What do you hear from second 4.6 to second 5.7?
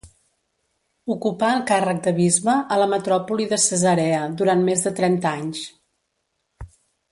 més de trenta anys.